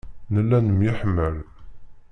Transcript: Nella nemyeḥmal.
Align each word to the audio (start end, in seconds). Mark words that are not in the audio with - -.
Nella 0.33 0.57
nemyeḥmal. 0.59 1.35